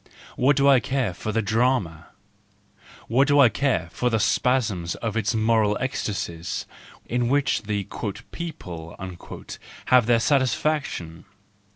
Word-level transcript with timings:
What 0.35 0.55
do 0.55 0.67
I 0.67 0.79
care 0.79 1.13
for 1.13 1.31
the 1.31 1.43
drama! 1.43 2.07
What 3.07 3.27
do 3.27 3.39
I 3.39 3.49
care 3.49 3.87
for 3.91 4.09
the 4.09 4.19
spasms 4.19 4.95
of 4.95 5.15
its 5.15 5.35
moral 5.35 5.77
ecstasies, 5.79 6.65
in 7.05 7.27
which 7.29 7.61
the" 7.61 7.87
people" 8.31 8.95
have 9.93 10.05
their 10.07 10.19
satisfaction! 10.19 11.25